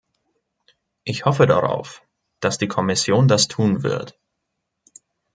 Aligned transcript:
Ich 1.03 1.25
hoffe 1.25 1.45
darauf, 1.45 2.01
dass 2.39 2.57
die 2.57 2.67
Kommission 2.67 3.27
das 3.27 3.47
tun 3.47 3.83
wird. 3.83 4.19